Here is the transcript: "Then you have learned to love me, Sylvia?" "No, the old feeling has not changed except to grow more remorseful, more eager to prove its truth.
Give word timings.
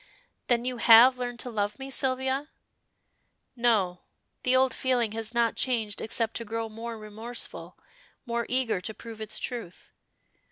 "Then 0.47 0.65
you 0.65 0.77
have 0.77 1.19
learned 1.19 1.37
to 1.41 1.51
love 1.51 1.77
me, 1.77 1.91
Sylvia?" 1.91 2.47
"No, 3.55 3.99
the 4.41 4.55
old 4.55 4.73
feeling 4.73 5.11
has 5.11 5.31
not 5.31 5.55
changed 5.55 6.01
except 6.01 6.33
to 6.37 6.43
grow 6.43 6.69
more 6.69 6.97
remorseful, 6.97 7.77
more 8.25 8.47
eager 8.49 8.81
to 8.81 8.95
prove 8.95 9.21
its 9.21 9.37
truth. 9.37 9.91